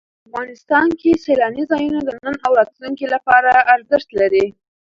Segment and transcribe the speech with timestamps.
[0.27, 4.45] افغانستان کې سیلانی ځایونه د نن او راتلونکي لپاره ارزښت لري.